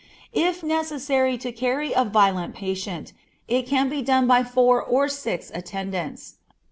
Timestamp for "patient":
2.55-3.13